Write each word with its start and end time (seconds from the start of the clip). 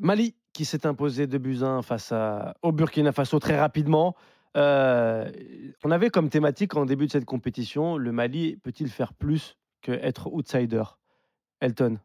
Mali 0.00 0.34
qui 0.52 0.64
s'est 0.64 0.86
imposé 0.86 1.26
de 1.26 1.38
buts 1.38 1.62
1 1.62 1.82
face 1.82 2.12
à, 2.12 2.54
au 2.62 2.72
Burkina 2.72 3.12
Faso 3.12 3.38
très 3.38 3.58
rapidement. 3.58 4.14
Euh, 4.56 5.30
on 5.82 5.90
avait 5.90 6.10
comme 6.10 6.30
thématique 6.30 6.76
en 6.76 6.86
début 6.86 7.06
de 7.06 7.12
cette 7.12 7.24
compétition, 7.24 7.96
le 7.96 8.12
Mali 8.12 8.56
peut-il 8.56 8.88
faire 8.88 9.12
plus 9.12 9.56
que 9.82 9.92
être 9.92 10.28
outsider? 10.32 10.84
Elton, 11.60 11.98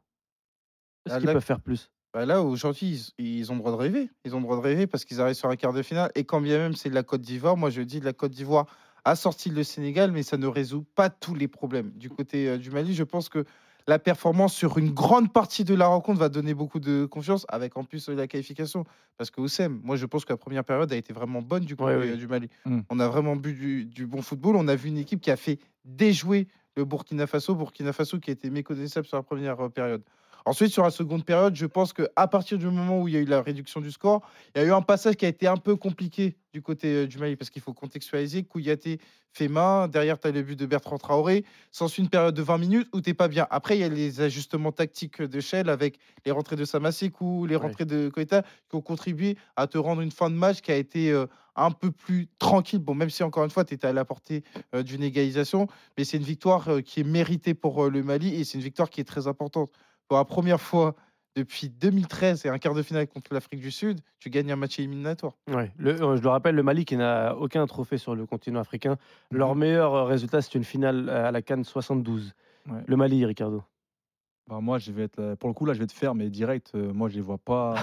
est-ce 1.06 1.16
Ah, 1.16 1.20
qu'ils 1.20 1.28
peuvent 1.32 1.44
faire 1.44 1.62
plus? 1.62 1.92
Bah 2.14 2.26
là, 2.26 2.42
aujourd'hui, 2.42 3.12
ils, 3.20 3.40
ils 3.40 3.52
ont 3.52 3.56
le 3.56 3.60
droit 3.60 3.72
de 3.72 3.78
rêver. 3.78 4.10
Ils 4.26 4.34
ont 4.36 4.40
le 4.40 4.44
droit 4.44 4.56
de 4.56 4.62
rêver 4.62 4.88
parce 4.88 5.06
qu'ils 5.06 5.22
arrivent 5.22 5.36
sur 5.36 5.50
un 5.50 5.56
quart 5.56 5.74
de 5.74 5.84
finale. 5.84 6.12
Et 6.16 6.24
quand 6.24 6.42
bien 6.42 6.58
même 6.58 6.74
c'est 6.74 6.90
de 6.90 6.96
la 6.96 7.04
Côte 7.04 7.22
d'Ivoire, 7.22 7.56
moi 7.56 7.70
je 7.70 7.82
dis 7.82 8.00
de 8.00 8.06
la 8.06 8.14
Côte 8.14 8.32
d'Ivoire 8.32 8.66
a 9.06 9.16
sorti 9.16 9.50
le 9.50 9.64
Sénégal, 9.64 10.12
mais 10.12 10.24
ça 10.24 10.38
ne 10.38 10.48
résout 10.48 10.84
pas 10.96 11.10
tous 11.10 11.36
les 11.36 11.48
problèmes. 11.48 11.92
Du 11.92 12.10
côté 12.10 12.50
euh, 12.50 12.58
du 12.58 12.72
Mali, 12.72 12.94
je 12.94 13.04
pense 13.04 13.30
que 13.30 13.46
la 13.90 13.98
performance 13.98 14.54
sur 14.54 14.78
une 14.78 14.92
grande 14.92 15.34
partie 15.34 15.64
de 15.64 15.74
la 15.74 15.88
rencontre 15.88 16.20
va 16.20 16.30
donner 16.30 16.54
beaucoup 16.54 16.80
de 16.80 17.06
confiance, 17.06 17.46
avec 17.50 17.76
en 17.76 17.84
plus 17.84 18.08
la 18.08 18.28
qualification. 18.28 18.86
Parce 19.18 19.32
que 19.32 19.42
Oussem, 19.42 19.82
moi 19.84 19.96
je 19.96 20.06
pense 20.06 20.26
que 20.26 20.32
la 20.32 20.38
première 20.38 20.64
période 20.64 20.94
a 20.94 20.96
été 20.96 21.12
vraiment 21.12 21.42
bonne 21.42 21.66
du 21.66 21.74
Ouais, 21.74 21.96
oui. 21.96 22.10
euh, 22.12 22.16
du 22.16 22.28
Mali. 22.28 22.50
Mm. 22.66 22.82
On 22.90 23.00
a 23.00 23.08
vraiment 23.08 23.36
du, 23.36 23.86
du 23.86 24.06
bon 24.06 24.22
football. 24.22 24.56
On 24.58 24.68
a 24.68 24.76
vu 24.76 24.90
une 24.90 25.00
équipe 25.00 25.22
qui 25.22 25.32
a 25.32 25.36
fait 25.36 25.58
déjouer 25.86 26.48
le 26.78 26.86
Burkina 26.86 27.26
Faso. 27.26 27.56
Burkina 27.56 27.92
Faso 27.92 28.20
qui 28.20 28.30
a 28.30 28.34
été 28.34 28.52
méconnaissable 28.52 29.08
sur 29.08 29.18
la 29.18 29.24
première 29.24 29.60
euh, 29.60 29.70
période. 29.70 30.04
Ensuite, 30.50 30.72
sur 30.72 30.82
la 30.82 30.90
seconde 30.90 31.26
période, 31.26 31.56
je 31.56 31.68
pense 31.68 31.94
qu'à 31.94 32.28
partir 32.28 32.58
du 32.58 32.66
moment 32.66 33.04
où 33.04 33.08
il 33.08 33.14
y 33.14 33.18
a 33.18 33.20
eu 33.20 33.26
la 33.26 33.40
réduction 33.44 33.82
du 33.82 33.92
score, 33.92 34.28
il 34.56 34.62
y 34.62 34.66
a 34.66 34.68
eu 34.68 34.72
un 34.72 34.82
passage 34.82 35.16
qui 35.16 35.26
a 35.26 35.28
été 35.28 35.46
un 35.46 35.58
peu 35.58 35.76
compliqué 35.76 36.38
du 36.54 36.64
côté 36.64 36.88
euh, 36.88 37.06
du 37.08 37.20
Mali, 37.20 37.36
parce 37.36 37.52
qu'il 37.52 37.62
faut 37.62 37.76
contextualiser. 37.76 38.42
Kouyaté 38.42 39.00
fait 39.32 39.48
main, 39.48 39.88
derrière, 39.88 40.20
tu 40.20 40.28
as 40.28 40.32
le 40.32 40.42
but 40.42 40.58
de 40.58 40.66
Bertrand 40.66 40.98
Traoré. 40.98 41.46
S'ensuit 41.70 42.02
une 42.02 42.10
période 42.10 42.34
de 42.34 42.42
20 42.42 42.58
minutes 42.58 42.88
où 42.96 43.02
tu 43.02 43.14
pas 43.14 43.28
bien. 43.28 43.46
Après, 43.52 43.78
il 43.78 43.82
y 43.82 43.84
a 43.84 43.90
les 43.90 44.22
ajustements 44.22 44.72
tactiques 44.72 45.22
de 45.22 45.40
Shell 45.40 45.70
avec 45.70 46.00
les 46.26 46.32
rentrées 46.32 46.56
de 46.56 46.66
Samasekou, 46.66 47.46
les 47.46 47.56
Ouais. 47.56 47.62
rentrées 47.62 47.86
de 47.86 48.10
Koita, 48.10 48.42
qui 48.42 48.76
ont 48.76 48.82
contribué 48.82 49.38
à 49.56 49.68
te 49.68 49.78
rendre 49.78 50.02
une 50.02 50.10
fin 50.12 50.32
de 50.32 50.36
match 50.36 50.62
qui 50.62 50.72
a 50.72 50.78
été 50.78 51.12
euh, 51.12 51.28
un 51.56 51.70
peu 51.70 51.92
plus 51.92 52.28
tranquille. 52.40 52.80
Bon, 52.80 52.96
même 52.96 53.12
si, 53.12 53.22
encore 53.22 53.44
une 53.44 53.52
fois, 53.52 53.66
tu 53.66 53.76
étais 53.76 53.86
à 53.86 53.94
la 53.94 54.04
portée 54.04 54.44
euh, 54.74 54.82
d'une 54.82 55.04
égalisation, 55.04 55.68
mais 55.96 56.06
c'est 56.06 56.18
une 56.18 56.24
victoire 56.24 56.70
euh, 56.70 56.82
qui 56.82 57.02
est 57.02 57.04
méritée 57.04 57.54
pour 57.54 57.88
le 57.88 58.02
Mali 58.02 58.34
et 58.34 58.44
c'est 58.46 58.58
une 58.58 58.64
victoire 58.64 58.90
qui 58.90 59.00
est 59.00 59.04
très 59.06 59.28
importante. 59.28 59.70
Pour 60.10 60.18
la 60.18 60.26
première 60.26 60.60
fois 60.60 60.96
depuis 61.36 61.70
2013 61.70 62.46
et 62.46 62.50
un 62.50 62.58
quart 62.58 62.74
de 62.74 62.82
finale 62.82 63.08
contre 63.08 63.32
l'Afrique 63.34 63.62
du 63.62 63.70
Sud, 63.70 64.00
tu 64.20 64.32
gagnes 64.32 64.52
un 64.52 64.56
match 64.56 64.80
éliminatoire. 64.80 65.34
Ouais, 65.48 65.72
le- 65.78 66.02
euh, 66.02 66.18
je 66.18 66.22
le 66.24 66.30
rappelle, 66.30 66.56
le 66.56 66.64
Mali 66.64 66.84
qui 66.84 66.98
n'a 66.98 67.36
aucun 67.38 67.66
trophée 67.68 68.00
sur 68.00 68.16
le 68.16 68.26
continent 68.26 68.60
africain. 68.60 68.98
Leur 69.32 69.54
Mhm. 69.54 69.60
meilleur 69.60 69.94
euh, 69.94 70.04
résultat, 70.06 70.42
c'est 70.42 70.56
une 70.56 70.64
finale 70.64 71.08
euh, 71.08 71.28
à 71.28 71.32
la 71.32 71.42
Cannes 71.44 71.64
72. 71.64 72.34
Ouais. 72.68 72.80
Le 72.88 72.96
Mali, 72.98 73.24
Ricardo. 73.24 73.62
Bah, 74.50 74.60
moi, 74.60 74.80
je 74.80 74.92
vais 74.92 75.04
être, 75.04 75.36
pour 75.36 75.48
le 75.48 75.54
coup, 75.54 75.66
là, 75.66 75.74
je 75.74 75.80
vais 75.80 75.86
te 75.88 75.94
faire, 75.94 76.16
mais 76.16 76.30
direct, 76.32 76.72
euh, 76.74 76.92
moi, 76.92 77.08
je 77.08 77.18
ne 77.18 77.22
vois 77.22 77.38
pas. 77.38 77.76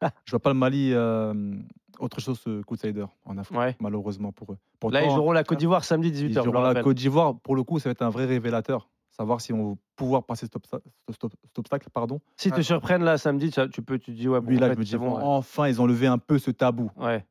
je 0.26 0.32
vois 0.32 0.40
pas 0.40 0.50
le 0.50 0.58
Mali 0.58 0.90
euh, 0.92 1.54
autre 2.00 2.20
chose 2.20 2.42
euh, 2.48 2.62
qu'outsider 2.64 3.04
en 3.24 3.38
Afrique, 3.38 3.56
Ouais. 3.56 3.76
malheureusement 3.78 4.32
pour 4.32 4.52
eux. 4.52 4.58
Là, 4.90 5.04
ils 5.04 5.10
joueront 5.10 5.30
la 5.32 5.44
Côte 5.44 5.58
d'Ivoire 5.58 5.84
samedi 5.84 6.10
18h. 6.10 6.40
ils 6.40 6.44
joueront 6.44 6.60
la. 6.62 6.82
Côte 6.82 6.96
d'Ivoire. 6.96 7.36
Pour 7.38 7.54
le 7.54 7.62
coup, 7.62 7.78
ça 7.78 7.88
va 7.88 7.92
être 7.92 8.02
un 8.02 8.10
vrai 8.10 8.24
révélateur. 8.26 8.88
Savoir 9.18 9.40
si 9.40 9.52
on 9.52 9.70
va 9.70 9.74
pouvoir 9.96 10.22
passer 10.24 10.46
cet, 10.46 10.54
obsta- 10.56 10.80
cet 11.10 11.24
ob- 11.24 11.32
cet 11.44 11.58
obstacle. 11.58 11.88
Pardon. 11.92 12.20
Si 12.36 12.50
te 12.50 12.56
Ouais. 12.56 12.62
surprennent 12.62 13.02
là 13.02 13.18
samedi, 13.18 13.50
tu, 13.50 13.82
peux, 13.82 13.98
tu 13.98 14.12
te 14.12 14.16
dis 14.16 14.28
ouais. 14.28 14.40
bon, 14.40 14.48
Oui, 14.48 14.56
en 14.56 14.60
là, 14.60 14.68
fait, 14.68 14.74
je 14.74 14.78
me 14.78 14.84
dis, 14.84 14.90
c'est 14.92 14.98
bon, 14.98 15.16
ouais. 15.16 15.22
enfin, 15.24 15.66
ils 15.68 15.80
ont 15.82 15.86
levé 15.86 16.06
un 16.06 16.18
peu 16.18 16.38
ce 16.38 16.50
tabou. 16.52 16.90
Ouais. 16.96 17.24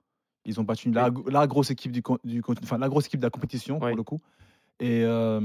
Ils 0.44 0.60
ont 0.60 0.64
battu 0.64 0.92
la, 0.92 1.10
la 1.28 1.48
grosse 1.48 1.72
équipe 1.72 1.92
du, 1.94 2.02
enfin, 2.62 2.78
la 2.78 2.90
grosse 2.90 3.06
équipe 3.08 3.20
de 3.22 3.26
la 3.26 3.30
compétition 3.30 3.80
pour 3.80 3.88
le 3.88 4.04
coup. 4.04 4.20
Et 4.80 5.02
euh, 5.04 5.40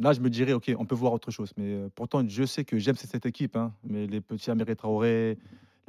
là, 0.00 0.12
je 0.12 0.20
me 0.20 0.30
dirais, 0.30 0.52
ok, 0.54 0.72
on 0.78 0.86
peut 0.86 0.94
voir 0.94 1.12
autre 1.12 1.30
chose. 1.30 1.52
Mais 1.56 1.74
euh, 1.74 1.88
pourtant, 1.94 2.22
je 2.26 2.44
sais 2.44 2.64
que 2.64 2.78
j'aime 2.78 2.96
cette 2.96 3.26
équipe. 3.26 3.56
hein. 3.56 3.72
mais 3.84 4.06
les 4.06 4.20
petits 4.20 4.50
Améré 4.50 4.74
Traoré, 4.76 5.36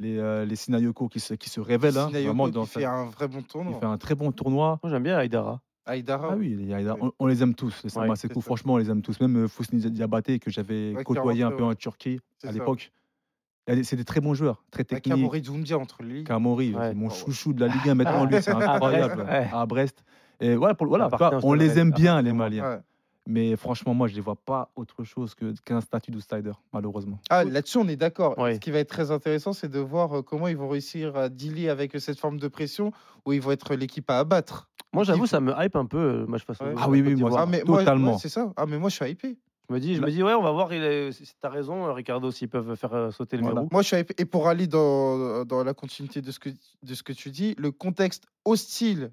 les, 0.00 0.18
euh, 0.18 0.44
les 0.44 0.54
Sinayoko 0.56 1.08
qui 1.08 1.18
se, 1.20 1.34
qui 1.34 1.48
se 1.50 1.60
révèlent. 1.60 1.96
hein, 1.98 2.10
vraiment 2.10 2.46
qui 2.46 2.50
dans 2.52 2.66
fait 2.66 2.82
sa- 2.82 2.90
un 2.92 3.06
vrai 3.06 3.26
bon 3.28 3.38
il 3.38 3.44
tournoi. 3.46 3.78
fait 3.80 3.86
un 3.86 3.96
très 3.96 4.14
bon 4.14 4.32
tournoi. 4.32 4.78
Moi, 4.82 4.90
j'aime 4.90 5.02
bien 5.04 5.16
Aïdara. 5.16 5.60
Aïdara, 5.86 6.30
Ah 6.32 6.36
oui, 6.36 6.56
il 6.58 6.66
y 6.66 6.74
a- 6.74 6.80
il 6.80 6.86
y 6.86 6.88
a- 6.88 6.94
Oui. 6.94 7.00
on, 7.02 7.12
on 7.18 7.26
les 7.26 7.42
aime 7.42 7.54
tous. 7.54 7.82
Les 7.84 7.96
Ouais, 7.98 8.16
franchement, 8.40 8.74
on 8.74 8.76
les 8.78 8.90
aime 8.90 9.02
tous. 9.02 9.20
Même 9.20 9.36
euh, 9.44 9.48
Fousni 9.48 9.78
Diabaté, 9.90 10.38
que 10.38 10.50
j'avais 10.50 10.94
Ouais, 10.94 11.04
côtoyé 11.04 11.42
un 11.42 11.50
peu 11.50 11.62
ouais. 11.62 11.70
en 11.70 11.74
Turquie 11.74 12.20
à 12.42 12.52
l'époque. 12.52 12.90
C'est 13.82 13.96
des 13.96 14.04
très 14.04 14.20
bons 14.20 14.34
joueurs, 14.34 14.62
très 14.70 14.84
techniques. 14.84 15.12
Amaury 15.14 15.40
Doumbia 15.40 15.78
entre 15.78 16.02
lui. 16.02 16.24
C'est 16.26 16.94
mon 16.94 17.08
Ah 17.08 17.14
chouchou 17.14 17.52
de 17.54 17.60
la 17.60 17.68
Ligue 17.68 17.88
1 17.88 17.94
maintenant, 17.94 18.24
lui, 18.24 18.36
c'est 18.42 18.50
À 18.50 18.54
Brest, 18.58 18.68
incroyable. 18.68 19.22
ouais. 19.22 19.48
À 19.52 19.66
Brest. 19.66 20.04
Et 20.40 20.54
voilà, 20.54 20.74
pour, 20.74 20.86
voilà, 20.86 21.08
on 21.42 21.52
les 21.54 21.78
aime 21.78 21.90
bien, 21.92 22.20
les. 22.20 22.32
Maliens. 22.32 22.82
Mais 23.26 23.56
franchement, 23.56 23.94
moi, 23.94 24.06
je 24.06 24.12
ne 24.12 24.16
les 24.16 24.20
vois 24.22 24.36
pas 24.36 24.70
autre 24.76 25.02
chose 25.04 25.34
que- 25.34 25.54
qu'un 25.64 25.80
statut 25.80 26.10
d'outsider, 26.10 26.52
malheureusement. 26.74 27.18
Ah, 27.30 27.42
là-dessus, 27.44 27.78
on 27.78 27.88
est 27.88 27.96
d'accord. 27.96 28.34
Ce 28.38 28.58
qui 28.58 28.70
va 28.70 28.80
être 28.80 28.88
très 28.90 29.10
intéressant, 29.10 29.52
c'est 29.54 29.68
de 29.70 29.78
voir 29.78 30.18
euh, 30.18 30.22
comment 30.22 30.46
ils 30.48 30.56
vont 30.56 30.68
réussir 30.68 31.16
à 31.16 31.28
dealer 31.30 31.68
avec 31.70 31.98
cette 31.98 32.18
forme 32.18 32.38
de 32.38 32.48
pression 32.48 32.92
où 33.24 33.32
ils 33.32 33.40
vont 33.40 33.52
être 33.52 33.74
l'équipe 33.74 34.10
à 34.10 34.18
abattre. 34.18 34.68
Moi, 34.92 35.04
j'avoue, 35.04 35.26
ça 35.26 35.40
me 35.40 35.52
hype 35.56 35.74
un 35.76 35.86
peu. 35.86 35.96
euh, 35.98 36.26
Moi, 36.26 36.36
je 36.38 36.44
passe. 36.44 36.60
Ouais. 36.60 36.74
Ah 36.76 36.88
oui, 36.88 37.00
oui, 37.00 37.14
moi, 37.14 37.30
Ah, 37.36 37.46
mais 37.46 37.62
totalement. 37.62 38.12
ouais, 38.12 38.18
c'est 38.18 38.28
ça. 38.28 38.52
Ah, 38.56 38.66
mais 38.66 38.78
moi, 38.78 38.90
je 38.90 38.96
suis 38.96 39.10
hypé. 39.10 39.38
Je 39.70 39.74
me 39.74 39.80
dis, 39.80 39.94
je 39.96 40.02
me 40.02 40.10
dis, 40.10 40.22
ouais, 40.22 40.34
on 40.34 40.42
va 40.42 40.52
voir. 40.52 40.74
Il 40.74 40.82
est... 40.82 41.10
si 41.12 41.24
T'as 41.40 41.48
raison, 41.48 41.86
euh, 41.86 41.92
Ricardo, 41.92 42.30
s'ils 42.30 42.50
peuvent 42.50 42.76
faire 42.76 42.92
euh, 42.92 43.10
sauter 43.10 43.38
le 43.38 43.42
Voilà. 43.44 43.60
verrou. 43.60 43.68
Moi, 43.72 43.80
je 43.80 43.86
suis 43.88 43.96
hypé. 43.96 44.14
Et 44.18 44.26
pour 44.26 44.46
aller 44.48 44.66
dans, 44.66 45.46
dans 45.46 45.64
la 45.64 45.72
continuité 45.72 46.20
de 46.20 46.30
ce, 46.30 46.38
que, 46.38 46.50
de 46.50 46.94
ce 46.94 47.02
que 47.02 47.14
tu 47.14 47.30
dis, 47.30 47.54
le 47.56 47.72
contexte 47.72 48.24
hostile 48.44 49.10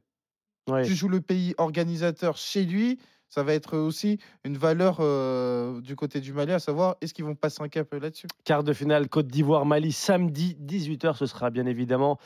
Ouais. 0.70 0.84
tu 0.86 0.94
joues 0.94 1.10
le 1.10 1.22
pays 1.22 1.56
organisateur 1.58 2.38
chez 2.38 2.64
lui, 2.66 3.00
ça 3.32 3.42
va 3.42 3.54
être 3.54 3.76
aussi 3.78 4.20
une 4.44 4.58
valeur 4.58 4.98
du 5.82 5.96
côté 5.96 6.20
du 6.20 6.34
Mali, 6.34 6.52
à 6.52 6.60
savoir 6.60 6.98
est-ce 7.02 7.16
qu'ils 7.16 7.26
vont 7.26 7.34
passer 7.34 7.64
un 7.64 7.70
cap 7.70 7.92
là-dessus? 7.94 8.28
Quart 8.44 8.64
de 8.64 8.74
finale 8.74 9.10
Côte 9.10 9.28
d'Ivoire-Mali, 9.28 9.92
samedi 9.92 10.56
18h. 10.62 11.16
Ce 11.16 11.26
sera 11.26 11.50
bien 11.50 11.66
évidemment 11.66 12.20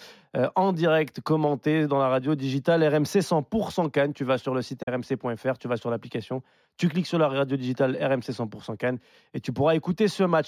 en 0.56 0.74
direct, 0.74 1.22
commenté 1.22 1.88
dans 1.88 2.00
la 2.00 2.10
radio 2.10 2.36
digitale 2.36 2.84
RMC 2.84 3.22
100% 3.22 3.90
Cannes. 3.92 4.14
Tu 4.14 4.26
vas 4.26 4.38
sur 4.38 4.54
le 4.54 4.62
site 4.62 4.82
rmc.fr, 4.86 5.58
tu 5.58 5.68
vas 5.70 5.78
sur 5.78 5.90
l'application, 5.90 6.42
tu 6.76 6.90
cliques 6.90 7.08
sur 7.08 7.20
la 7.20 7.30
radio 7.30 7.56
digitale 7.56 7.96
RMC 8.02 8.32
100% 8.32 8.76
Cannes 8.76 8.98
et 9.34 9.40
tu 9.40 9.54
pourras 9.54 9.76
écouter 9.76 10.10
ce 10.10 10.24
match. 10.24 10.44